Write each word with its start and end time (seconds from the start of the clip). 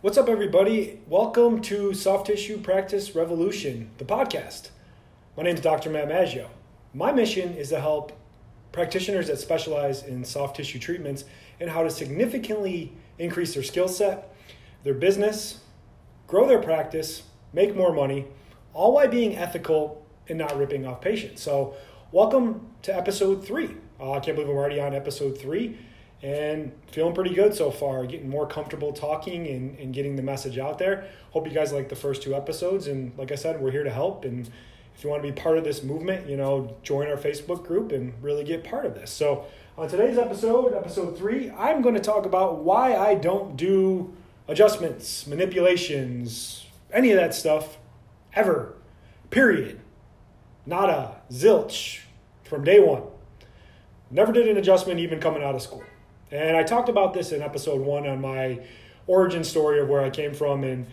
What's 0.00 0.16
up, 0.16 0.28
everybody? 0.28 1.00
Welcome 1.08 1.60
to 1.62 1.92
Soft 1.92 2.28
Tissue 2.28 2.58
Practice 2.58 3.16
Revolution, 3.16 3.90
the 3.98 4.04
podcast. 4.04 4.70
My 5.36 5.42
name 5.42 5.56
is 5.56 5.60
Dr. 5.60 5.90
Matt 5.90 6.06
Maggio. 6.06 6.50
My 6.94 7.10
mission 7.10 7.54
is 7.54 7.70
to 7.70 7.80
help 7.80 8.12
practitioners 8.70 9.26
that 9.26 9.40
specialize 9.40 10.04
in 10.04 10.24
soft 10.24 10.56
tissue 10.56 10.78
treatments 10.78 11.24
and 11.58 11.68
how 11.68 11.82
to 11.82 11.90
significantly 11.90 12.92
increase 13.18 13.54
their 13.54 13.64
skill 13.64 13.88
set, 13.88 14.32
their 14.84 14.94
business, 14.94 15.62
grow 16.28 16.46
their 16.46 16.62
practice, 16.62 17.24
make 17.52 17.74
more 17.74 17.92
money, 17.92 18.24
all 18.74 18.92
while 18.92 19.08
being 19.08 19.34
ethical 19.34 20.06
and 20.28 20.38
not 20.38 20.56
ripping 20.56 20.86
off 20.86 21.00
patients. 21.00 21.42
So, 21.42 21.74
welcome 22.12 22.68
to 22.82 22.96
episode 22.96 23.44
three. 23.44 23.74
Uh, 23.98 24.12
I 24.12 24.20
can't 24.20 24.36
believe 24.36 24.48
I'm 24.48 24.56
already 24.56 24.78
on 24.78 24.94
episode 24.94 25.36
three 25.40 25.76
and 26.22 26.72
feeling 26.90 27.14
pretty 27.14 27.34
good 27.34 27.54
so 27.54 27.70
far 27.70 28.04
getting 28.04 28.28
more 28.28 28.46
comfortable 28.46 28.92
talking 28.92 29.46
and, 29.46 29.78
and 29.78 29.94
getting 29.94 30.16
the 30.16 30.22
message 30.22 30.58
out 30.58 30.78
there. 30.78 31.06
Hope 31.30 31.46
you 31.46 31.52
guys 31.52 31.72
like 31.72 31.88
the 31.88 31.96
first 31.96 32.22
two 32.22 32.34
episodes 32.34 32.86
and 32.86 33.16
like 33.16 33.30
i 33.30 33.34
said 33.34 33.60
we're 33.60 33.70
here 33.70 33.84
to 33.84 33.90
help 33.90 34.24
and 34.24 34.50
if 34.96 35.04
you 35.04 35.10
want 35.10 35.22
to 35.22 35.28
be 35.28 35.32
part 35.32 35.58
of 35.58 35.64
this 35.64 35.82
movement 35.82 36.28
you 36.28 36.36
know 36.36 36.76
join 36.82 37.08
our 37.08 37.16
facebook 37.16 37.64
group 37.64 37.92
and 37.92 38.12
really 38.22 38.44
get 38.44 38.64
part 38.64 38.84
of 38.84 38.94
this. 38.94 39.10
So 39.10 39.46
on 39.76 39.88
today's 39.88 40.18
episode 40.18 40.74
episode 40.74 41.16
three 41.16 41.50
i'm 41.52 41.82
going 41.82 41.94
to 41.94 42.00
talk 42.00 42.26
about 42.26 42.64
why 42.64 42.96
i 42.96 43.14
don't 43.14 43.56
do 43.56 44.12
adjustments 44.48 45.26
manipulations 45.26 46.66
any 46.92 47.10
of 47.12 47.16
that 47.16 47.34
stuff 47.34 47.78
ever 48.34 48.74
period. 49.30 49.80
Nada 50.66 51.20
zilch 51.30 52.00
from 52.44 52.64
day 52.64 52.80
one. 52.80 53.02
Never 54.10 54.32
did 54.32 54.48
an 54.48 54.56
adjustment 54.56 55.00
even 55.00 55.20
coming 55.20 55.42
out 55.42 55.54
of 55.54 55.62
school 55.62 55.84
and 56.30 56.56
I 56.56 56.62
talked 56.62 56.88
about 56.88 57.14
this 57.14 57.32
in 57.32 57.42
episode 57.42 57.80
one 57.80 58.06
on 58.06 58.20
my 58.20 58.60
origin 59.06 59.44
story 59.44 59.80
of 59.80 59.88
where 59.88 60.02
I 60.02 60.10
came 60.10 60.34
from 60.34 60.64
and 60.64 60.86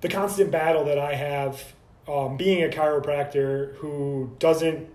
the 0.00 0.08
constant 0.08 0.50
battle 0.50 0.84
that 0.84 0.98
I 0.98 1.14
have 1.14 1.72
um, 2.08 2.36
being 2.36 2.62
a 2.62 2.68
chiropractor 2.68 3.76
who 3.76 4.34
doesn't 4.38 4.88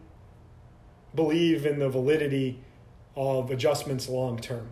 believe 1.15 1.65
in 1.65 1.79
the 1.79 1.89
validity 1.89 2.59
of 3.15 3.49
adjustments 3.49 4.07
long 4.07 4.37
term. 4.37 4.69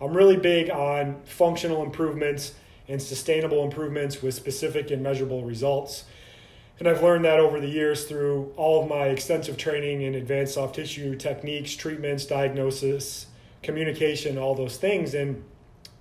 I'm 0.00 0.14
really 0.14 0.36
big 0.36 0.70
on 0.70 1.20
functional 1.24 1.82
improvements 1.82 2.54
and 2.88 3.00
sustainable 3.00 3.64
improvements 3.64 4.22
with 4.22 4.34
specific 4.34 4.90
and 4.90 5.02
measurable 5.02 5.44
results. 5.44 6.04
And 6.78 6.88
I've 6.88 7.02
learned 7.02 7.24
that 7.24 7.38
over 7.38 7.60
the 7.60 7.68
years 7.68 8.04
through 8.04 8.52
all 8.56 8.82
of 8.82 8.88
my 8.88 9.06
extensive 9.06 9.56
training 9.56 10.02
in 10.02 10.14
advanced 10.14 10.54
soft 10.54 10.74
tissue 10.74 11.16
techniques, 11.16 11.76
treatments, 11.76 12.26
diagnosis, 12.26 13.26
communication, 13.62 14.38
all 14.38 14.54
those 14.54 14.76
things. 14.76 15.14
And 15.14 15.44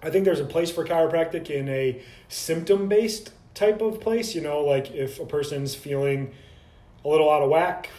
I 0.02 0.09
think 0.09 0.26
there's 0.26 0.40
a 0.40 0.45
place 0.45 0.72
for 0.72 0.86
chiropractic 0.86 1.50
in 1.50 1.70
a 1.70 2.02
symptom 2.28 2.88
based 2.88 3.31
type 3.54 3.81
of 3.81 4.00
place. 4.02 4.36
You 4.36 4.42
know, 4.42 4.62
like 4.62 4.92
if 4.92 5.20
a 5.20 5.26
person's 5.26 5.76
feeling 5.76 6.34
a 7.04 7.08
little 7.08 7.30
out 7.30 7.42
of 7.42 7.50
whack, 7.50 7.89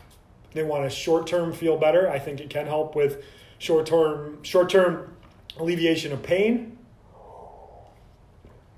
they 0.53 0.63
want 0.63 0.85
a 0.85 0.91
short 0.91 1.27
term 1.27 1.53
feel 1.53 1.77
better. 1.77 2.11
I 2.11 2.19
think 2.19 2.41
it 2.41 2.51
can 2.51 2.67
help 2.67 2.95
with 2.95 3.25
short 3.59 3.87
term 3.87 4.43
short 4.43 4.71
term 4.71 5.17
alleviation 5.59 6.13
of 6.13 6.23
pain. 6.23 6.79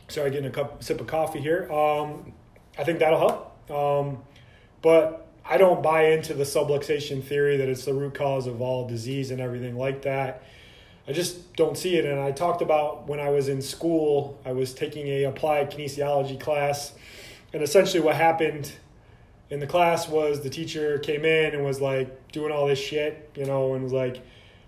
Sorry, 0.08 0.30
getting 0.30 0.46
a 0.46 0.50
cup 0.50 0.82
sip 0.82 1.00
of 1.00 1.06
coffee 1.06 1.40
here. 1.40 1.70
Um, 1.72 2.32
I 2.78 2.84
think 2.84 2.98
that'll 2.98 3.18
help. 3.18 3.70
Um, 3.70 4.18
but 4.82 5.26
I 5.44 5.56
don't 5.56 5.82
buy 5.82 6.08
into 6.08 6.34
the 6.34 6.44
subluxation 6.44 7.22
theory 7.22 7.56
that 7.56 7.68
it's 7.68 7.84
the 7.84 7.94
root 7.94 8.14
cause 8.14 8.46
of 8.46 8.60
all 8.60 8.86
disease 8.86 9.30
and 9.30 9.40
everything 9.40 9.76
like 9.76 10.02
that. 10.02 10.42
I 11.06 11.12
just 11.12 11.54
don't 11.54 11.76
see 11.76 11.96
it. 11.96 12.04
And 12.04 12.18
I 12.18 12.32
talked 12.32 12.62
about 12.62 13.08
when 13.08 13.20
I 13.20 13.28
was 13.28 13.48
in 13.48 13.60
school, 13.60 14.38
I 14.44 14.52
was 14.52 14.72
taking 14.72 15.06
a 15.08 15.24
applied 15.24 15.70
kinesiology 15.70 16.40
class, 16.40 16.92
and 17.52 17.62
essentially 17.62 18.02
what 18.02 18.16
happened 18.16 18.72
in 19.50 19.60
the 19.60 19.66
class 19.66 20.08
was 20.08 20.40
the 20.40 20.50
teacher 20.50 20.98
came 20.98 21.24
in 21.24 21.54
and 21.54 21.64
was 21.64 21.80
like 21.80 22.32
doing 22.32 22.50
all 22.50 22.66
this 22.66 22.78
shit, 22.78 23.30
you 23.36 23.44
know, 23.44 23.74
and 23.74 23.84
was 23.84 23.92
like, 23.92 24.22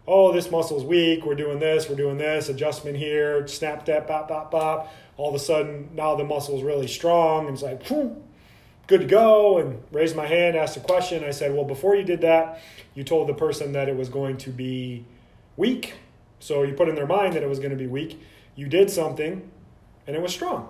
"Oh, 0.06 0.32
this 0.32 0.50
muscle's 0.50 0.84
weak. 0.84 1.24
We're 1.24 1.34
doing 1.34 1.58
this. 1.58 1.88
We're 1.88 1.96
doing 1.96 2.18
this. 2.18 2.48
Adjustment 2.48 2.96
here. 2.96 3.46
Snap 3.48 3.86
that. 3.86 4.06
Bop 4.06 4.28
bop 4.28 4.50
bop." 4.50 4.92
All 5.16 5.30
of 5.30 5.34
a 5.34 5.38
sudden, 5.38 5.88
now 5.94 6.14
the 6.14 6.24
muscle's 6.24 6.62
really 6.62 6.86
strong, 6.86 7.46
and 7.46 7.54
it's 7.54 7.62
like, 7.62 7.88
good 8.86 9.00
to 9.00 9.06
go. 9.06 9.56
And 9.58 9.82
raised 9.90 10.14
my 10.14 10.26
hand, 10.26 10.56
asked 10.56 10.76
a 10.76 10.80
question. 10.80 11.24
I 11.24 11.30
said, 11.30 11.54
"Well, 11.54 11.64
before 11.64 11.96
you 11.96 12.04
did 12.04 12.20
that, 12.20 12.60
you 12.94 13.02
told 13.02 13.26
the 13.26 13.34
person 13.34 13.72
that 13.72 13.88
it 13.88 13.96
was 13.96 14.10
going 14.10 14.36
to 14.38 14.50
be 14.50 15.06
weak." 15.56 15.94
So 16.38 16.62
you 16.62 16.74
put 16.74 16.88
in 16.88 16.94
their 16.94 17.06
mind 17.06 17.34
that 17.34 17.42
it 17.42 17.48
was 17.48 17.58
going 17.58 17.70
to 17.70 17.76
be 17.76 17.86
weak. 17.86 18.20
You 18.54 18.68
did 18.68 18.90
something, 18.90 19.50
and 20.06 20.16
it 20.16 20.22
was 20.22 20.32
strong. 20.32 20.68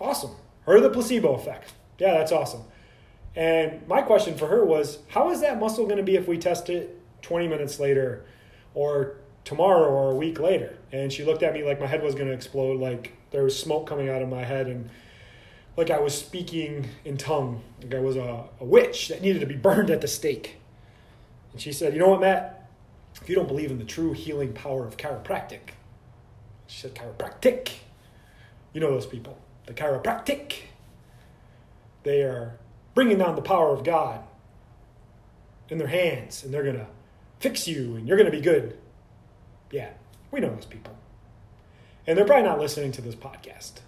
Awesome. 0.00 0.32
Heard 0.64 0.78
of 0.78 0.82
the 0.82 0.90
placebo 0.90 1.34
effect. 1.34 1.72
Yeah, 1.98 2.12
that's 2.18 2.32
awesome. 2.32 2.62
And 3.34 3.86
my 3.86 4.02
question 4.02 4.36
for 4.36 4.46
her 4.46 4.64
was, 4.64 4.98
how 5.08 5.30
is 5.30 5.40
that 5.42 5.58
muscle 5.60 5.84
going 5.84 5.98
to 5.98 6.02
be 6.02 6.16
if 6.16 6.26
we 6.26 6.38
test 6.38 6.70
it 6.70 6.98
20 7.22 7.48
minutes 7.48 7.78
later 7.78 8.24
or 8.74 9.16
tomorrow 9.44 9.88
or 9.88 10.12
a 10.12 10.14
week 10.14 10.40
later? 10.40 10.78
And 10.92 11.12
she 11.12 11.24
looked 11.24 11.42
at 11.42 11.52
me 11.52 11.62
like 11.62 11.78
my 11.78 11.86
head 11.86 12.02
was 12.02 12.14
going 12.14 12.28
to 12.28 12.32
explode, 12.32 12.80
like 12.80 13.12
there 13.30 13.44
was 13.44 13.58
smoke 13.58 13.86
coming 13.86 14.08
out 14.08 14.22
of 14.22 14.28
my 14.28 14.42
head 14.44 14.66
and 14.66 14.88
like 15.76 15.90
I 15.90 16.00
was 16.00 16.16
speaking 16.16 16.88
in 17.04 17.18
tongue, 17.18 17.62
like 17.82 17.94
I 17.94 18.00
was 18.00 18.16
a, 18.16 18.44
a 18.60 18.64
witch 18.64 19.08
that 19.08 19.20
needed 19.20 19.40
to 19.40 19.46
be 19.46 19.56
burned 19.56 19.90
at 19.90 20.00
the 20.00 20.08
stake. 20.08 20.56
And 21.52 21.60
she 21.60 21.72
said, 21.72 21.92
You 21.92 22.00
know 22.00 22.08
what, 22.08 22.20
Matt? 22.20 22.55
If 23.26 23.30
you 23.30 23.34
don't 23.34 23.48
believe 23.48 23.72
in 23.72 23.78
the 23.78 23.84
true 23.84 24.12
healing 24.12 24.52
power 24.52 24.86
of 24.86 24.96
chiropractic, 24.96 25.70
she 26.68 26.82
said 26.82 26.94
chiropractic. 26.94 27.70
You 28.72 28.80
know 28.80 28.92
those 28.92 29.04
people, 29.04 29.36
the 29.66 29.74
chiropractic. 29.74 30.52
They 32.04 32.22
are 32.22 32.56
bringing 32.94 33.18
down 33.18 33.34
the 33.34 33.42
power 33.42 33.72
of 33.72 33.82
God 33.82 34.20
in 35.68 35.78
their 35.78 35.88
hands, 35.88 36.44
and 36.44 36.54
they're 36.54 36.62
going 36.62 36.76
to 36.76 36.86
fix 37.40 37.66
you, 37.66 37.96
and 37.96 38.06
you're 38.06 38.16
going 38.16 38.30
to 38.30 38.36
be 38.36 38.40
good. 38.40 38.78
Yeah, 39.72 39.90
we 40.30 40.38
know 40.38 40.54
those 40.54 40.64
people. 40.64 40.96
And 42.06 42.16
they're 42.16 42.26
probably 42.26 42.48
not 42.48 42.60
listening 42.60 42.92
to 42.92 43.02
this 43.02 43.16
podcast. 43.16 43.80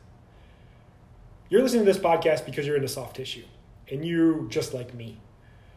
You're 1.49 1.62
listening 1.62 1.87
to 1.87 1.93
this 1.93 2.03
podcast 2.03 2.44
because 2.44 2.66
you're 2.66 2.75
into 2.75 2.88
soft 2.88 3.15
tissue, 3.15 3.44
and 3.88 4.05
you 4.05 4.49
just 4.50 4.75
like 4.75 4.94
me. 4.94 5.20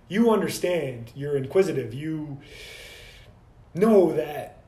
You 0.08 0.32
understand, 0.32 1.12
you're 1.14 1.38
inquisitive, 1.38 1.94
you 1.94 2.40
know 3.74 4.14
that 4.14 4.64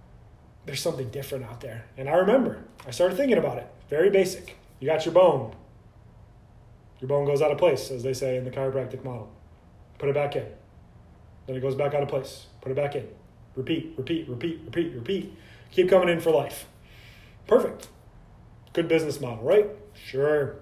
there's 0.66 0.82
something 0.82 1.10
different 1.10 1.46
out 1.46 1.62
there. 1.62 1.86
And 1.98 2.10
I 2.10 2.14
remember, 2.14 2.64
I 2.88 2.92
started 2.92 3.16
thinking 3.16 3.38
about 3.38 3.58
it. 3.58 3.68
Very 3.90 4.10
basic. 4.10 4.58
You 4.80 4.88
got 4.88 5.06
your 5.06 5.14
bone. 5.14 5.56
Your 7.00 7.10
bone 7.10 7.26
goes 7.26 7.42
out 7.42 7.52
of 7.52 7.58
place, 7.58 7.92
as 7.92 8.04
they 8.04 8.14
say 8.14 8.38
in 8.38 8.46
the 8.46 8.52
chiropractic 8.52 9.04
model. 9.04 9.30
Put 9.98 10.10
it 10.10 10.16
back 10.16 10.36
in. 10.36 10.46
Then 11.48 11.58
it 11.58 11.60
goes 11.60 11.76
back 11.76 11.94
out 11.94 12.02
of 12.02 12.08
place. 12.08 12.48
Put 12.62 12.72
it 12.72 12.76
back 12.76 12.96
in. 12.96 13.08
Repeat, 13.56 13.94
repeat, 13.98 14.28
repeat, 14.30 14.62
repeat, 14.66 14.94
repeat. 14.94 15.34
Keep 15.72 15.90
coming 15.90 16.10
in 16.10 16.22
for 16.22 16.32
life. 16.32 16.66
Perfect. 17.48 17.90
Good 18.72 18.88
business 18.88 19.20
model, 19.20 19.44
right? 19.44 19.70
Sure. 19.94 20.56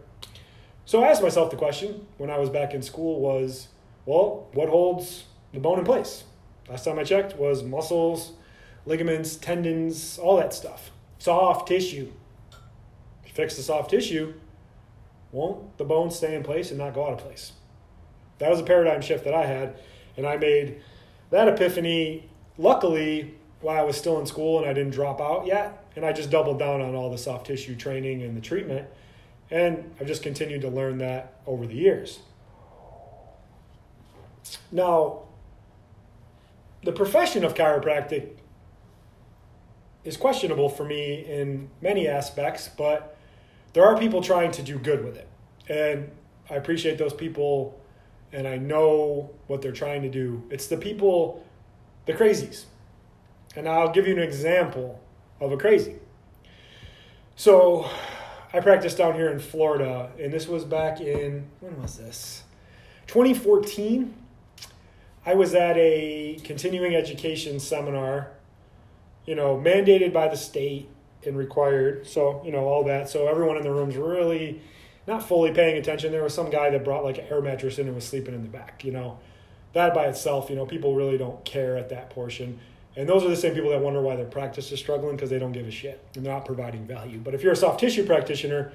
So 0.85 1.03
I 1.03 1.07
asked 1.07 1.22
myself 1.22 1.51
the 1.51 1.57
question 1.57 2.07
when 2.18 2.30
I 2.30 2.38
was 2.38 2.50
back 2.50 2.74
in 2.74 2.81
school 2.81 3.22
was, 3.22 3.68
well, 4.06 4.50
what 4.53 4.68
holds 4.68 5.25
the 5.53 5.59
bone 5.59 5.80
in 5.80 5.85
place? 5.85 6.24
Last 6.70 6.86
time 6.86 7.00
I 7.00 7.04
checked 7.04 7.38
was 7.38 7.64
muscles, 7.64 8.34
ligaments, 8.86 9.36
tendons, 9.36 10.18
all 10.18 10.38
that 10.38 10.54
stuff. 10.54 10.92
Soft 11.20 11.68
tissue. 11.68 12.12
If 13.24 13.30
you 13.30 13.34
fix 13.34 13.56
the 13.56 13.64
soft 13.64 13.90
tissue, 13.90 14.34
won't 15.32 15.78
the 15.78 15.84
bone 15.84 16.12
stay 16.12 16.36
in 16.36 16.44
place 16.44 16.70
and 16.70 16.80
not 16.80 16.94
go 16.94 17.06
out 17.06 17.14
of 17.14 17.20
place? 17.20 17.54
That 18.40 18.50
was 18.50 18.60
a 18.60 18.64
paradigm 18.64 19.02
shift 19.02 19.24
that 19.26 19.34
I 19.34 19.46
had, 19.46 19.76
and 20.18 20.26
I 20.26 20.38
made 20.38 20.82
that 21.30 21.48
epiphany 21.48 22.30
luckily 22.58 23.36
while 23.62 23.80
I 23.80 23.84
was 23.84 23.96
still 23.96 24.20
in 24.20 24.26
school 24.26 24.60
and 24.60 24.68
I 24.68 24.74
didn't 24.74 24.92
drop 24.92 25.22
out 25.22 25.46
yet. 25.46 25.86
And 25.96 26.06
I 26.06 26.14
just 26.14 26.30
doubled 26.30 26.60
down 26.60 26.82
on 26.82 26.96
all 26.96 27.10
the 27.10 27.18
soft 27.18 27.48
tissue 27.48 27.76
training 27.76 28.24
and 28.24 28.36
the 28.36 28.42
treatment. 28.42 28.88
And 29.50 29.94
I've 30.00 30.07
just 30.07 30.24
continued 30.24 30.62
to 30.62 30.69
learn 30.69 31.00
that 31.00 31.34
over 31.46 31.68
the 31.68 31.75
years. 31.75 32.19
Now, 34.72 35.24
the 36.83 36.92
profession 36.92 37.44
of 37.44 37.54
chiropractic 37.54 38.30
is 40.04 40.18
questionable 40.18 40.69
for 40.69 40.83
me 40.83 41.25
in 41.25 41.69
many 41.81 42.07
aspects, 42.07 42.68
but 42.68 43.18
there 43.74 43.86
are 43.86 43.98
people 43.98 44.22
trying 44.22 44.51
to 44.51 44.62
do 44.62 44.80
good 44.80 45.04
with 45.04 45.16
it. 45.16 45.28
And 45.69 46.10
I 46.50 46.56
appreciate 46.56 46.98
those 46.98 47.13
people 47.13 47.80
and 48.33 48.48
I 48.48 48.57
know 48.57 49.30
what 49.48 49.62
they're 49.62 49.72
trying 49.72 50.01
to 50.04 50.10
do. 50.10 50.44
It's 50.50 50.68
the 50.68 50.78
people, 50.78 51.45
the 52.06 52.13
crazies. 52.13 52.66
And 53.56 53.68
I'll 53.68 53.92
give 53.92 54.07
you 54.07 54.13
an 54.13 54.24
example 54.24 55.01
of 55.39 55.51
a 55.51 55.57
crazy. 55.57 55.95
So 57.36 57.89
I 58.54 58.60
practiced 58.60 58.98
down 58.98 59.16
here 59.16 59.30
in 59.30 59.39
Florida, 59.39 60.12
and 60.19 60.31
this 60.31 60.48
was 60.48 60.63
back 60.63 61.01
in, 61.01 61.45
when 61.60 61.81
was 61.81 61.98
this? 61.98 62.44
2014. 63.07 64.13
I 65.25 65.35
was 65.35 65.53
at 65.53 65.77
a 65.77 66.39
continuing 66.44 66.95
education 66.95 67.59
seminar, 67.59 68.31
you 69.25 69.35
know, 69.35 69.56
mandated 69.56 70.13
by 70.13 70.27
the 70.27 70.38
state, 70.38 70.89
and 71.25 71.38
required. 71.38 72.07
So, 72.07 72.41
you 72.44 72.51
know, 72.51 72.65
all 72.65 72.83
that. 72.85 73.09
So 73.09 73.27
everyone 73.27 73.57
in 73.57 73.63
the 73.63 73.71
room's 73.71 73.95
really 73.95 74.62
not 75.07 75.27
fully 75.27 75.51
paying 75.51 75.77
attention. 75.77 76.12
There 76.12 76.23
was 76.23 76.33
some 76.33 76.50
guy 76.50 76.69
that 76.69 76.83
brought 76.83 77.03
like 77.03 77.18
an 77.18 77.25
air 77.29 77.41
mattress 77.41 77.79
in 77.79 77.88
and 77.88 77.95
was 77.95 78.07
sleeping 78.07 78.33
in 78.33 78.44
the 78.44 78.50
back, 78.50 78.83
you 78.83 78.91
know. 78.91 79.19
That 79.73 79.94
by 79.94 80.06
itself, 80.06 80.50
you 80.50 80.56
know, 80.56 80.65
people 80.65 80.95
really 80.95 81.18
don't 81.18 81.44
care 81.45 81.77
at 81.77 81.89
that 81.89 82.09
portion. 82.09 82.59
And 82.95 83.07
those 83.07 83.23
are 83.23 83.29
the 83.29 83.38
same 83.38 83.53
people 83.53 83.69
that 83.69 83.79
wonder 83.79 84.01
why 84.01 84.18
their 84.18 84.25
practice 84.25 84.71
is 84.71 84.79
struggling 84.79 85.15
because 85.15 85.29
they 85.29 85.39
don't 85.39 85.53
give 85.53 85.65
a 85.65 85.71
shit 85.71 86.03
and 86.15 86.25
they're 86.25 86.33
not 86.33 86.45
providing 86.45 86.85
value. 86.85 87.19
But 87.19 87.33
if 87.33 87.41
you're 87.41 87.53
a 87.53 87.57
soft 87.57 87.79
tissue 87.79 88.06
practitioner, 88.06 88.73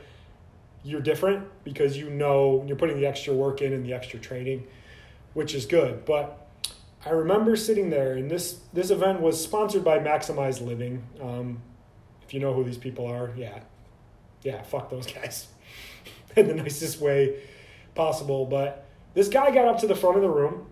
you're 0.84 1.02
different 1.02 1.46
because 1.64 1.98
you 1.98 2.08
know 2.08 2.64
you're 2.66 2.76
putting 2.76 2.98
the 2.98 3.06
extra 3.06 3.34
work 3.34 3.60
in 3.60 3.74
and 3.74 3.84
the 3.84 3.92
extra 3.92 4.18
training, 4.18 4.66
which 5.36 5.54
is 5.54 5.66
good. 5.66 6.06
But 6.06 6.48
I 7.04 7.10
remember 7.10 7.56
sitting 7.56 7.90
there, 7.90 8.14
and 8.14 8.30
this 8.30 8.58
this 8.72 8.88
event 8.88 9.20
was 9.20 9.40
sponsored 9.40 9.84
by 9.84 9.98
Maximize 9.98 10.64
Living. 10.64 11.04
Um, 11.20 11.60
if 12.22 12.32
you 12.32 12.40
know 12.40 12.54
who 12.54 12.64
these 12.64 12.78
people 12.78 13.06
are, 13.06 13.30
yeah, 13.36 13.58
yeah, 14.42 14.62
fuck 14.62 14.88
those 14.88 15.06
guys 15.06 15.48
in 16.36 16.48
the 16.48 16.54
nicest 16.54 17.02
way 17.02 17.42
possible. 17.94 18.46
But 18.46 18.86
this 19.12 19.28
guy 19.28 19.50
got 19.50 19.68
up 19.68 19.78
to 19.80 19.86
the 19.86 19.94
front 19.94 20.16
of 20.16 20.22
the 20.22 20.30
room 20.30 20.68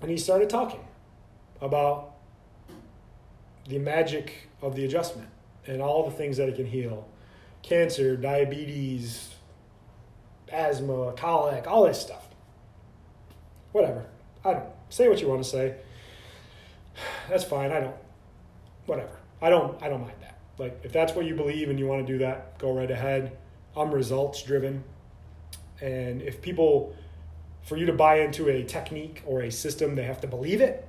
and 0.00 0.08
he 0.08 0.16
started 0.16 0.48
talking 0.48 0.86
about 1.60 2.14
the 3.66 3.78
magic 3.78 4.48
of 4.62 4.76
the 4.76 4.84
adjustment 4.84 5.30
and 5.66 5.82
all 5.82 6.04
the 6.04 6.12
things 6.12 6.36
that 6.36 6.48
it 6.48 6.54
can 6.54 6.66
heal 6.66 7.08
cancer, 7.62 8.16
diabetes, 8.16 9.34
asthma, 10.52 11.12
colic, 11.16 11.66
all 11.66 11.84
this 11.84 12.00
stuff. 12.00 12.25
Whatever. 13.76 14.06
I 14.44 14.54
don't 14.54 14.70
say 14.88 15.08
what 15.08 15.20
you 15.20 15.28
want 15.28 15.44
to 15.44 15.48
say. 15.48 15.74
That's 17.28 17.44
fine. 17.44 17.72
I 17.72 17.80
don't. 17.80 17.96
Whatever. 18.86 19.18
I 19.42 19.50
don't. 19.50 19.82
I 19.82 19.88
don't 19.88 20.00
mind 20.00 20.16
that. 20.20 20.38
Like 20.58 20.80
if 20.82 20.92
that's 20.92 21.14
what 21.14 21.26
you 21.26 21.34
believe 21.34 21.68
and 21.68 21.78
you 21.78 21.86
want 21.86 22.06
to 22.06 22.12
do 22.12 22.18
that, 22.20 22.58
go 22.58 22.72
right 22.72 22.90
ahead. 22.90 23.36
I'm 23.76 23.90
results 23.92 24.42
driven, 24.42 24.82
and 25.82 26.22
if 26.22 26.40
people, 26.40 26.96
for 27.64 27.76
you 27.76 27.84
to 27.84 27.92
buy 27.92 28.20
into 28.20 28.48
a 28.48 28.64
technique 28.64 29.22
or 29.26 29.42
a 29.42 29.50
system, 29.52 29.94
they 29.94 30.04
have 30.04 30.22
to 30.22 30.26
believe 30.26 30.62
it 30.62 30.88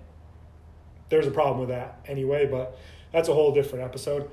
there's 1.09 1.27
a 1.27 1.31
problem 1.31 1.59
with 1.59 1.69
that 1.69 1.99
anyway, 2.05 2.45
but 2.45 2.77
that's 3.11 3.29
a 3.29 3.33
whole 3.33 3.53
different 3.53 3.85
episode. 3.85 4.29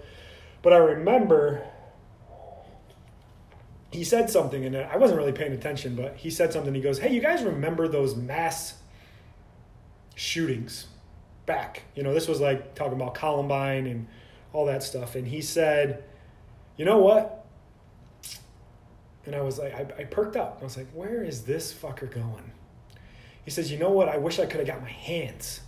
But 0.62 0.72
I 0.72 0.78
remember 0.78 1.64
he 3.94 4.02
said 4.02 4.28
something, 4.28 4.64
and 4.64 4.76
I 4.76 4.96
wasn't 4.96 5.20
really 5.20 5.32
paying 5.32 5.52
attention, 5.52 5.94
but 5.94 6.16
he 6.16 6.28
said 6.28 6.52
something. 6.52 6.74
He 6.74 6.80
goes, 6.80 6.98
Hey, 6.98 7.14
you 7.14 7.20
guys 7.20 7.44
remember 7.44 7.86
those 7.86 8.16
mass 8.16 8.74
shootings 10.16 10.88
back? 11.46 11.82
You 11.94 12.02
know, 12.02 12.12
this 12.12 12.26
was 12.26 12.40
like 12.40 12.74
talking 12.74 12.94
about 12.94 13.14
Columbine 13.14 13.86
and 13.86 14.08
all 14.52 14.66
that 14.66 14.82
stuff. 14.82 15.14
And 15.14 15.28
he 15.28 15.40
said, 15.40 16.02
You 16.76 16.84
know 16.84 16.98
what? 16.98 17.46
And 19.26 19.36
I 19.36 19.42
was 19.42 19.60
like, 19.60 19.72
I, 19.74 20.02
I 20.02 20.04
perked 20.04 20.34
up. 20.34 20.58
I 20.60 20.64
was 20.64 20.76
like, 20.76 20.88
Where 20.92 21.22
is 21.22 21.42
this 21.42 21.72
fucker 21.72 22.10
going? 22.10 22.50
He 23.44 23.52
says, 23.52 23.70
You 23.70 23.78
know 23.78 23.90
what? 23.90 24.08
I 24.08 24.16
wish 24.16 24.40
I 24.40 24.46
could 24.46 24.58
have 24.58 24.66
got 24.66 24.82
my 24.82 24.90
hands 24.90 25.60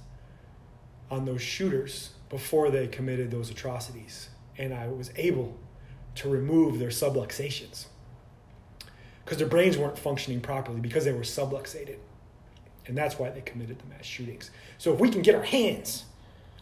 on 1.13 1.27
those 1.27 1.43
shooters 1.43 2.11
before 2.29 2.73
they 2.73 2.89
committed 2.89 3.31
those 3.31 3.51
atrocities. 3.51 4.31
And 4.59 4.75
I 4.75 4.89
was 4.89 5.13
able 5.15 5.57
to 6.17 6.29
remove 6.29 6.81
their 6.81 6.89
subluxations 6.89 7.87
because 9.27 9.39
their 9.39 9.49
brains 9.49 9.77
weren't 9.77 9.99
functioning 9.99 10.41
properly 10.41 10.79
because 10.79 11.05
they 11.05 11.13
were 11.13 11.23
subluxated. 11.23 11.97
And 12.87 12.97
that's 12.97 13.19
why 13.19 13.29
they 13.31 13.41
committed 13.41 13.81
the 13.81 13.87
mass 13.87 14.05
shootings. 14.05 14.53
So 14.79 14.95
if 14.95 15.01
we 15.01 15.11
can 15.11 15.21
get 15.21 15.35
our 15.35 15.43
hands 15.43 16.05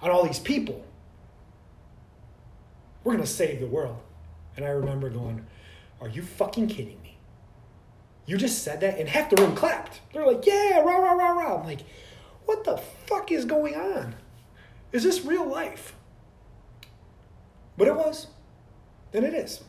on 0.00 0.10
all 0.10 0.24
these 0.24 0.38
people, 0.38 0.82
we're 3.04 3.12
going 3.12 3.22
to 3.22 3.30
save 3.30 3.60
the 3.60 3.66
world. 3.66 3.98
And 4.56 4.64
I 4.64 4.70
remember 4.70 5.10
going, 5.10 5.44
Are 6.00 6.08
you 6.08 6.22
fucking 6.22 6.68
kidding 6.68 7.02
me? 7.02 7.18
You 8.24 8.38
just 8.38 8.62
said 8.62 8.80
that, 8.80 8.98
and 8.98 9.10
half 9.10 9.28
the 9.28 9.36
room 9.36 9.54
clapped. 9.54 10.00
They're 10.14 10.26
like, 10.26 10.46
Yeah, 10.46 10.80
rah, 10.80 10.96
rah, 10.96 11.12
rah, 11.12 11.32
rah. 11.32 11.58
I'm 11.60 11.66
like, 11.66 11.80
What 12.46 12.64
the 12.64 12.78
fuck 12.78 13.30
is 13.30 13.44
going 13.44 13.74
on? 13.74 14.14
Is 14.90 15.02
this 15.02 15.22
real 15.22 15.46
life? 15.46 15.94
But 17.76 17.88
it 17.88 17.94
was. 17.94 18.28
And 19.12 19.22
it 19.22 19.34
is. 19.34 19.62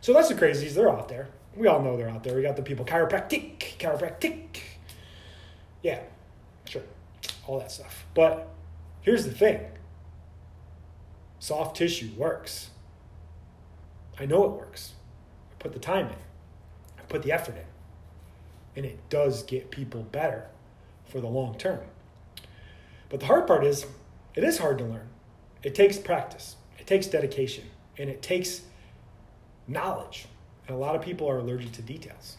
So 0.00 0.12
that's 0.12 0.28
the 0.28 0.34
crazies. 0.34 0.74
They're 0.74 0.90
out 0.90 1.08
there. 1.08 1.28
We 1.56 1.68
all 1.68 1.80
know 1.82 1.96
they're 1.96 2.10
out 2.10 2.22
there. 2.22 2.36
We 2.36 2.42
got 2.42 2.56
the 2.56 2.62
people 2.62 2.84
chiropractic, 2.84 3.78
chiropractic. 3.78 4.58
Yeah, 5.82 6.00
sure. 6.66 6.82
All 7.46 7.58
that 7.58 7.72
stuff. 7.72 8.04
But 8.14 8.48
here's 9.00 9.24
the 9.24 9.30
thing 9.30 9.60
soft 11.38 11.76
tissue 11.76 12.10
works. 12.16 12.70
I 14.18 14.26
know 14.26 14.44
it 14.44 14.50
works. 14.50 14.94
I 15.52 15.54
put 15.58 15.72
the 15.72 15.78
time 15.78 16.06
in, 16.06 16.18
I 16.98 17.02
put 17.08 17.22
the 17.22 17.32
effort 17.32 17.56
in. 17.56 17.64
And 18.74 18.84
it 18.84 19.08
does 19.08 19.42
get 19.42 19.70
people 19.70 20.02
better 20.02 20.48
for 21.06 21.20
the 21.20 21.28
long 21.28 21.56
term. 21.56 21.80
But 23.08 23.20
the 23.20 23.26
hard 23.26 23.46
part 23.46 23.64
is, 23.64 23.86
it 24.34 24.44
is 24.44 24.58
hard 24.58 24.78
to 24.78 24.84
learn. 24.84 25.08
It 25.62 25.74
takes 25.74 25.96
practice, 25.96 26.56
it 26.78 26.86
takes 26.86 27.06
dedication, 27.06 27.64
and 27.96 28.10
it 28.10 28.20
takes 28.20 28.62
knowledge. 29.66 30.26
And 30.66 30.76
a 30.76 30.78
lot 30.78 30.96
of 30.96 31.02
people 31.02 31.28
are 31.28 31.38
allergic 31.38 31.72
to 31.72 31.82
details. 31.82 32.36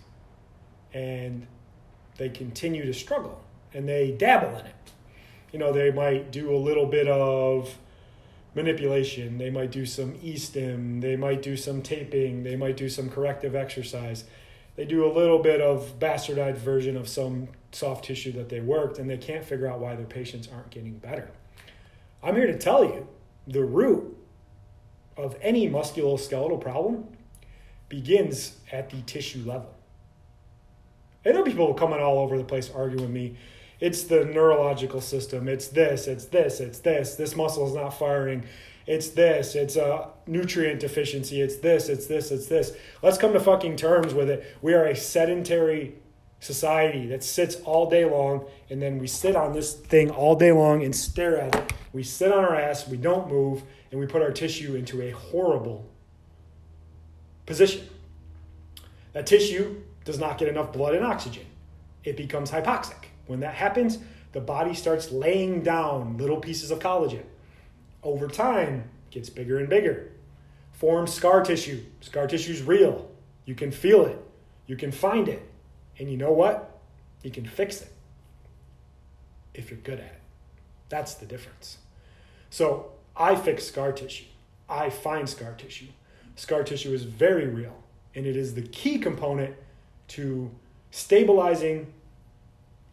And 0.93 1.47
they 2.17 2.29
continue 2.29 2.85
to 2.85 2.93
struggle 2.93 3.41
and 3.73 3.87
they 3.87 4.11
dabble 4.11 4.57
in 4.59 4.65
it. 4.65 4.75
You 5.51 5.59
know, 5.59 5.71
they 5.71 5.91
might 5.91 6.31
do 6.31 6.53
a 6.53 6.57
little 6.57 6.85
bit 6.85 7.07
of 7.07 7.77
manipulation, 8.55 9.37
they 9.37 9.49
might 9.49 9.71
do 9.71 9.85
some 9.85 10.15
e-stim, 10.21 10.99
they 10.99 11.15
might 11.15 11.41
do 11.41 11.55
some 11.55 11.81
taping, 11.81 12.43
they 12.43 12.55
might 12.55 12.75
do 12.75 12.89
some 12.89 13.09
corrective 13.09 13.55
exercise. 13.55 14.23
They 14.75 14.85
do 14.85 15.05
a 15.05 15.11
little 15.11 15.39
bit 15.39 15.61
of 15.61 15.99
bastardized 15.99 16.57
version 16.57 16.97
of 16.97 17.07
some 17.07 17.49
soft 17.71 18.05
tissue 18.05 18.31
that 18.33 18.49
they 18.49 18.59
worked 18.59 18.99
and 18.99 19.09
they 19.09 19.17
can't 19.17 19.43
figure 19.43 19.67
out 19.67 19.79
why 19.79 19.95
their 19.95 20.05
patients 20.05 20.47
aren't 20.51 20.69
getting 20.71 20.97
better. 20.97 21.29
I'm 22.23 22.35
here 22.35 22.47
to 22.47 22.57
tell 22.57 22.83
you 22.83 23.07
the 23.47 23.63
root 23.63 24.17
of 25.15 25.35
any 25.41 25.69
musculoskeletal 25.69 26.61
problem 26.61 27.07
begins 27.89 28.57
at 28.71 28.89
the 28.89 29.01
tissue 29.01 29.43
level. 29.45 29.73
I 31.25 31.31
know 31.31 31.43
people 31.43 31.73
coming 31.73 31.99
all 31.99 32.19
over 32.19 32.37
the 32.37 32.43
place 32.43 32.71
arguing 32.73 33.03
with 33.03 33.11
me. 33.11 33.37
It's 33.79 34.03
the 34.03 34.25
neurological 34.25 35.01
system. 35.01 35.47
It's 35.47 35.67
this, 35.67 36.07
it's 36.07 36.25
this, 36.25 36.59
it's 36.59 36.79
this. 36.79 37.15
This 37.15 37.35
muscle 37.35 37.67
is 37.67 37.75
not 37.75 37.91
firing. 37.91 38.45
It's 38.87 39.09
this, 39.09 39.55
it's 39.55 39.75
a 39.75 40.09
nutrient 40.25 40.79
deficiency. 40.79 41.41
It's 41.41 41.57
this, 41.57 41.89
it's 41.89 42.07
this, 42.07 42.31
it's 42.31 42.47
this. 42.47 42.75
Let's 43.01 43.17
come 43.17 43.33
to 43.33 43.39
fucking 43.39 43.75
terms 43.75 44.13
with 44.13 44.29
it. 44.29 44.57
We 44.61 44.73
are 44.73 44.85
a 44.85 44.95
sedentary 44.95 45.95
society 46.39 47.07
that 47.07 47.23
sits 47.23 47.55
all 47.65 47.89
day 47.89 48.05
long 48.05 48.45
and 48.69 48.81
then 48.81 48.99
we 48.99 49.07
sit 49.07 49.35
on 49.35 49.53
this 49.53 49.73
thing 49.73 50.09
all 50.09 50.35
day 50.35 50.51
long 50.51 50.83
and 50.83 50.95
stare 50.95 51.37
at 51.37 51.55
it. 51.55 51.73
We 51.91 52.03
sit 52.03 52.31
on 52.31 52.43
our 52.45 52.55
ass, 52.55 52.87
we 52.87 52.97
don't 52.97 53.27
move, 53.27 53.63
and 53.91 53.99
we 53.99 54.05
put 54.05 54.21
our 54.21 54.31
tissue 54.31 54.75
into 54.75 55.01
a 55.01 55.11
horrible 55.11 55.85
position. 57.47 57.87
That 59.13 59.25
tissue 59.25 59.81
does 60.05 60.19
not 60.19 60.37
get 60.37 60.47
enough 60.47 60.71
blood 60.71 60.93
and 60.93 61.03
oxygen. 61.03 61.45
It 62.03 62.15
becomes 62.15 62.51
hypoxic. 62.51 63.05
When 63.25 63.39
that 63.39 63.55
happens, 63.55 63.97
the 64.33 64.39
body 64.39 64.75
starts 64.75 65.11
laying 65.11 65.63
down 65.63 66.17
little 66.17 66.37
pieces 66.37 66.69
of 66.69 66.77
collagen. 66.77 67.23
Over 68.03 68.27
time, 68.27 68.91
gets 69.09 69.31
bigger 69.31 69.57
and 69.57 69.67
bigger. 69.67 70.11
Forms 70.73 71.11
scar 71.11 71.43
tissue. 71.43 71.83
Scar 72.01 72.27
tissue 72.27 72.51
is 72.51 72.61
real. 72.61 73.09
You 73.45 73.55
can 73.55 73.71
feel 73.71 74.05
it. 74.05 74.19
You 74.67 74.75
can 74.75 74.91
find 74.91 75.27
it 75.27 75.41
and 75.99 76.11
you 76.11 76.17
know 76.17 76.31
what? 76.31 76.79
You 77.23 77.31
can 77.31 77.45
fix 77.45 77.81
it 77.81 77.91
if 79.53 79.69
you're 79.71 79.79
good 79.79 79.99
at 79.99 80.05
it. 80.05 80.21
That's 80.89 81.15
the 81.15 81.25
difference. 81.25 81.77
So 82.49 82.91
I 83.15 83.35
fix 83.35 83.65
scar 83.65 83.91
tissue. 83.91 84.25
I 84.69 84.89
find 84.89 85.27
scar 85.27 85.53
tissue. 85.53 85.87
Scar 86.37 86.63
tissue 86.63 86.93
is 86.93 87.03
very 87.03 87.47
real, 87.47 87.75
and 88.15 88.25
it 88.25 88.37
is 88.37 88.53
the 88.53 88.61
key 88.61 88.97
component 88.99 89.53
to 90.09 90.49
stabilizing 90.91 91.91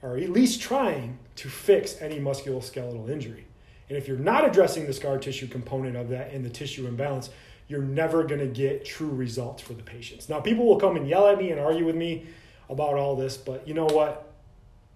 or 0.02 0.18
at 0.18 0.28
least 0.28 0.60
trying 0.60 1.18
to 1.36 1.48
fix 1.48 2.00
any 2.02 2.18
musculoskeletal 2.18 3.08
injury. 3.08 3.46
And 3.88 3.96
if 3.96 4.08
you're 4.08 4.18
not 4.18 4.46
addressing 4.46 4.86
the 4.86 4.92
scar 4.92 5.18
tissue 5.18 5.46
component 5.46 5.96
of 5.96 6.10
that 6.10 6.32
and 6.32 6.44
the 6.44 6.50
tissue 6.50 6.86
imbalance, 6.86 7.30
you're 7.68 7.82
never 7.82 8.22
going 8.24 8.40
to 8.40 8.46
get 8.46 8.84
true 8.84 9.08
results 9.08 9.62
for 9.62 9.72
the 9.72 9.82
patients. 9.82 10.28
Now, 10.28 10.40
people 10.40 10.66
will 10.66 10.78
come 10.78 10.96
and 10.96 11.08
yell 11.08 11.26
at 11.28 11.38
me 11.38 11.50
and 11.50 11.60
argue 11.60 11.86
with 11.86 11.96
me 11.96 12.26
about 12.68 12.94
all 12.94 13.16
this, 13.16 13.36
but 13.38 13.66
you 13.66 13.72
know 13.72 13.86
what? 13.86 14.30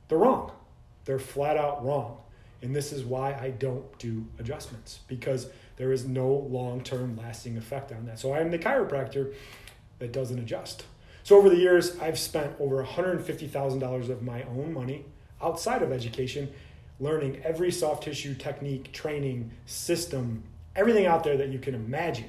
They're 0.08 0.18
wrong. 0.18 0.52
They're 1.06 1.18
flat 1.18 1.56
out 1.56 1.84
wrong. 1.84 2.18
And 2.60 2.76
this 2.76 2.92
is 2.92 3.04
why 3.04 3.32
I 3.34 3.50
don't 3.50 3.98
do 3.98 4.26
adjustments 4.38 5.00
because 5.08 5.48
there 5.78 5.92
is 5.92 6.06
no 6.06 6.28
long 6.28 6.82
term 6.82 7.16
lasting 7.16 7.56
effect 7.56 7.90
on 7.92 8.04
that. 8.06 8.18
So 8.18 8.32
I 8.32 8.40
am 8.40 8.50
the 8.50 8.58
chiropractor 8.58 9.32
that 10.00 10.12
doesn't 10.12 10.38
adjust. 10.38 10.84
So 11.22 11.36
over 11.36 11.48
the 11.48 11.56
years, 11.56 11.98
I've 11.98 12.18
spent 12.18 12.52
over 12.60 12.82
$150,000 12.84 14.08
of 14.08 14.22
my 14.22 14.42
own 14.44 14.72
money 14.72 15.04
outside 15.42 15.82
of 15.82 15.92
education 15.92 16.52
learning 17.00 17.40
every 17.44 17.70
soft 17.70 18.02
tissue 18.02 18.34
technique, 18.34 18.92
training, 18.92 19.50
system, 19.66 20.42
everything 20.74 21.06
out 21.06 21.22
there 21.22 21.36
that 21.36 21.48
you 21.48 21.58
can 21.58 21.74
imagine 21.74 22.28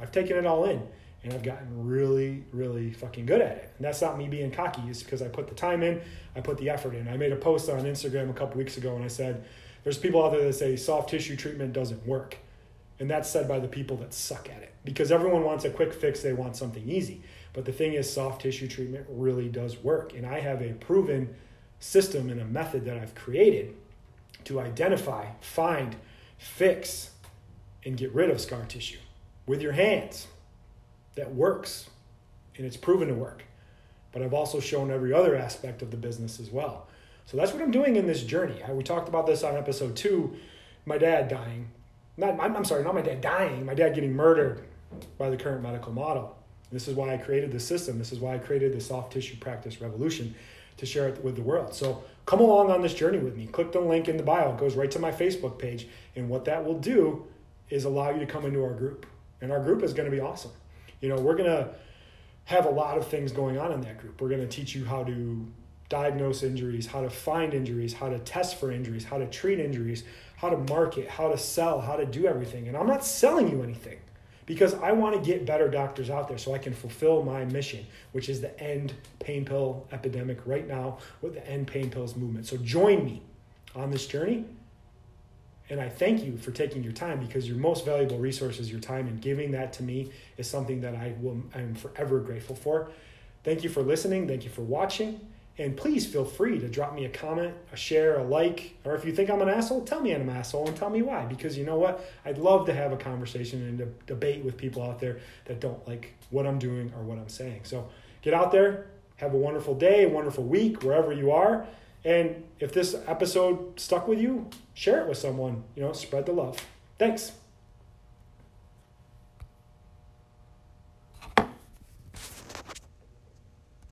I've 0.00 0.12
taken 0.12 0.36
it 0.36 0.46
all 0.46 0.64
in 0.64 0.82
and 1.22 1.34
I've 1.34 1.42
gotten 1.42 1.86
really, 1.86 2.44
really 2.52 2.92
fucking 2.92 3.26
good 3.26 3.42
at 3.42 3.58
it. 3.58 3.70
And 3.76 3.84
that's 3.84 4.00
not 4.00 4.16
me 4.16 4.26
being 4.26 4.50
cocky, 4.50 4.82
it's 4.88 5.02
because 5.02 5.20
I 5.20 5.28
put 5.28 5.48
the 5.48 5.54
time 5.54 5.82
in, 5.82 6.00
I 6.34 6.40
put 6.40 6.56
the 6.56 6.70
effort 6.70 6.94
in. 6.94 7.08
I 7.08 7.16
made 7.16 7.32
a 7.32 7.36
post 7.36 7.68
on 7.68 7.80
Instagram 7.82 8.30
a 8.30 8.32
couple 8.32 8.56
weeks 8.56 8.78
ago 8.78 8.96
and 8.96 9.04
I 9.04 9.08
said, 9.08 9.44
there's 9.84 9.98
people 9.98 10.24
out 10.24 10.32
there 10.32 10.42
that 10.44 10.54
say 10.54 10.76
soft 10.76 11.10
tissue 11.10 11.36
treatment 11.36 11.72
doesn't 11.72 12.06
work. 12.06 12.38
And 13.00 13.10
that's 13.10 13.28
said 13.28 13.48
by 13.48 13.58
the 13.58 13.66
people 13.66 13.96
that 13.96 14.14
suck 14.14 14.48
at 14.48 14.62
it 14.62 14.74
because 14.84 15.10
everyone 15.10 15.42
wants 15.42 15.64
a 15.64 15.70
quick 15.70 15.92
fix, 15.92 16.20
they 16.20 16.34
want 16.34 16.54
something 16.54 16.88
easy. 16.88 17.22
But 17.52 17.64
the 17.64 17.72
thing 17.72 17.94
is, 17.94 18.12
soft 18.12 18.42
tissue 18.42 18.68
treatment 18.68 19.06
really 19.08 19.48
does 19.48 19.78
work. 19.78 20.14
And 20.14 20.24
I 20.24 20.40
have 20.40 20.62
a 20.62 20.74
proven 20.74 21.34
system 21.80 22.30
and 22.30 22.40
a 22.40 22.44
method 22.44 22.84
that 22.84 22.98
I've 22.98 23.14
created 23.14 23.74
to 24.44 24.60
identify, 24.60 25.26
find, 25.40 25.96
fix, 26.38 27.10
and 27.84 27.96
get 27.96 28.14
rid 28.14 28.30
of 28.30 28.40
scar 28.40 28.64
tissue 28.66 28.98
with 29.46 29.62
your 29.62 29.72
hands 29.72 30.28
that 31.16 31.34
works 31.34 31.88
and 32.56 32.66
it's 32.66 32.76
proven 32.76 33.08
to 33.08 33.14
work. 33.14 33.44
But 34.12 34.22
I've 34.22 34.34
also 34.34 34.60
shown 34.60 34.90
every 34.90 35.12
other 35.12 35.34
aspect 35.34 35.80
of 35.82 35.90
the 35.90 35.96
business 35.96 36.38
as 36.38 36.50
well. 36.50 36.86
So 37.24 37.36
that's 37.36 37.52
what 37.52 37.62
I'm 37.62 37.70
doing 37.70 37.96
in 37.96 38.06
this 38.06 38.22
journey. 38.22 38.60
we 38.68 38.82
talked 38.82 39.08
about 39.08 39.26
this 39.26 39.42
on 39.42 39.56
episode 39.56 39.96
two 39.96 40.36
my 40.86 40.98
dad 40.98 41.28
dying. 41.28 41.70
Not, 42.16 42.38
I'm 42.40 42.64
sorry, 42.64 42.84
not 42.84 42.94
my 42.94 43.02
dad 43.02 43.20
dying, 43.20 43.64
my 43.64 43.74
dad 43.74 43.94
getting 43.94 44.12
murdered 44.12 44.66
by 45.18 45.30
the 45.30 45.36
current 45.36 45.62
medical 45.62 45.92
model. 45.92 46.36
This 46.72 46.86
is 46.86 46.94
why 46.94 47.14
I 47.14 47.16
created 47.16 47.50
the 47.52 47.60
system. 47.60 47.98
This 47.98 48.12
is 48.12 48.20
why 48.20 48.34
I 48.34 48.38
created 48.38 48.72
the 48.72 48.80
soft 48.80 49.12
tissue 49.12 49.36
practice 49.36 49.80
revolution 49.80 50.34
to 50.76 50.86
share 50.86 51.08
it 51.08 51.22
with 51.24 51.36
the 51.36 51.42
world. 51.42 51.74
So 51.74 52.04
come 52.26 52.40
along 52.40 52.70
on 52.70 52.80
this 52.80 52.94
journey 52.94 53.18
with 53.18 53.36
me. 53.36 53.46
Click 53.46 53.72
the 53.72 53.80
link 53.80 54.08
in 54.08 54.16
the 54.16 54.22
bio, 54.22 54.52
it 54.52 54.58
goes 54.58 54.76
right 54.76 54.90
to 54.92 54.98
my 54.98 55.10
Facebook 55.10 55.58
page. 55.58 55.88
And 56.16 56.28
what 56.28 56.44
that 56.46 56.64
will 56.64 56.78
do 56.78 57.26
is 57.68 57.84
allow 57.84 58.10
you 58.10 58.20
to 58.20 58.26
come 58.26 58.44
into 58.44 58.62
our 58.62 58.72
group. 58.72 59.06
And 59.40 59.52
our 59.52 59.62
group 59.62 59.82
is 59.82 59.92
going 59.92 60.10
to 60.10 60.14
be 60.14 60.20
awesome. 60.20 60.52
You 61.00 61.08
know, 61.08 61.16
we're 61.16 61.36
going 61.36 61.50
to 61.50 61.70
have 62.44 62.66
a 62.66 62.70
lot 62.70 62.98
of 62.98 63.06
things 63.06 63.32
going 63.32 63.58
on 63.58 63.72
in 63.72 63.80
that 63.82 63.98
group. 63.98 64.20
We're 64.20 64.28
going 64.28 64.40
to 64.40 64.48
teach 64.48 64.74
you 64.74 64.84
how 64.84 65.04
to 65.04 65.46
diagnose 65.88 66.42
injuries, 66.42 66.86
how 66.86 67.02
to 67.02 67.10
find 67.10 67.52
injuries, 67.52 67.92
how 67.92 68.08
to 68.08 68.18
test 68.20 68.56
for 68.56 68.70
injuries, 68.70 69.04
how 69.04 69.18
to 69.18 69.26
treat 69.26 69.58
injuries, 69.58 70.04
how 70.40 70.48
to 70.48 70.56
market, 70.72 71.08
how 71.08 71.28
to 71.28 71.38
sell, 71.38 71.80
how 71.80 71.96
to 71.96 72.06
do 72.06 72.26
everything. 72.26 72.68
And 72.68 72.76
I'm 72.76 72.86
not 72.86 73.04
selling 73.04 73.50
you 73.50 73.62
anything 73.62 73.98
because 74.46 74.74
I 74.74 74.92
want 74.92 75.14
to 75.14 75.20
get 75.20 75.46
better 75.46 75.68
doctors 75.68 76.10
out 76.10 76.28
there 76.28 76.38
so 76.38 76.54
I 76.54 76.58
can 76.58 76.72
fulfill 76.72 77.22
my 77.22 77.44
mission, 77.44 77.86
which 78.12 78.28
is 78.28 78.40
the 78.40 78.58
end 78.60 78.94
pain 79.18 79.44
pill 79.44 79.86
epidemic 79.92 80.38
right 80.46 80.66
now 80.66 80.98
with 81.20 81.34
the 81.34 81.46
end 81.46 81.66
pain 81.66 81.90
pills 81.90 82.16
movement. 82.16 82.46
So 82.46 82.56
join 82.56 83.04
me 83.04 83.22
on 83.74 83.90
this 83.90 84.06
journey 84.06 84.44
and 85.70 85.80
I 85.80 85.88
thank 85.88 86.24
you 86.24 86.36
for 86.36 86.50
taking 86.50 86.82
your 86.82 86.92
time 86.92 87.20
because 87.20 87.48
your 87.48 87.56
most 87.56 87.84
valuable 87.84 88.18
resource 88.18 88.58
is 88.58 88.70
your 88.70 88.80
time, 88.80 89.06
and 89.06 89.20
giving 89.22 89.52
that 89.52 89.72
to 89.74 89.84
me 89.84 90.10
is 90.36 90.50
something 90.50 90.80
that 90.80 90.96
I 90.96 91.14
will 91.20 91.40
I'm 91.54 91.76
forever 91.76 92.18
grateful 92.18 92.56
for. 92.56 92.90
Thank 93.44 93.62
you 93.62 93.70
for 93.70 93.80
listening. 93.80 94.26
Thank 94.26 94.42
you 94.42 94.50
for 94.50 94.62
watching. 94.62 95.20
And 95.60 95.76
please 95.76 96.06
feel 96.06 96.24
free 96.24 96.58
to 96.58 96.68
drop 96.68 96.94
me 96.94 97.04
a 97.04 97.10
comment, 97.10 97.54
a 97.70 97.76
share, 97.76 98.18
a 98.18 98.24
like, 98.24 98.78
or 98.82 98.94
if 98.94 99.04
you 99.04 99.12
think 99.12 99.28
I'm 99.28 99.42
an 99.42 99.50
asshole, 99.50 99.84
tell 99.84 100.00
me 100.00 100.14
I'm 100.14 100.22
an 100.22 100.30
asshole 100.30 100.66
and 100.66 100.74
tell 100.74 100.88
me 100.88 101.02
why. 101.02 101.26
Because 101.26 101.58
you 101.58 101.66
know 101.66 101.76
what? 101.76 102.02
I'd 102.24 102.38
love 102.38 102.64
to 102.66 102.72
have 102.72 102.92
a 102.92 102.96
conversation 102.96 103.68
and 103.68 103.80
a 103.82 103.86
debate 104.06 104.42
with 104.42 104.56
people 104.56 104.82
out 104.82 105.00
there 105.00 105.20
that 105.44 105.60
don't 105.60 105.86
like 105.86 106.14
what 106.30 106.46
I'm 106.46 106.58
doing 106.58 106.90
or 106.96 107.02
what 107.02 107.18
I'm 107.18 107.28
saying. 107.28 107.60
So 107.64 107.90
get 108.22 108.32
out 108.32 108.52
there, 108.52 108.86
have 109.16 109.34
a 109.34 109.36
wonderful 109.36 109.74
day, 109.74 110.04
a 110.04 110.08
wonderful 110.08 110.44
week, 110.44 110.82
wherever 110.82 111.12
you 111.12 111.30
are. 111.30 111.66
And 112.06 112.42
if 112.58 112.72
this 112.72 112.96
episode 113.06 113.78
stuck 113.78 114.08
with 114.08 114.18
you, 114.18 114.48
share 114.72 115.02
it 115.02 115.08
with 115.08 115.18
someone. 115.18 115.64
You 115.76 115.82
know, 115.82 115.92
spread 115.92 116.24
the 116.24 116.32
love. 116.32 116.56
Thanks. 116.98 117.32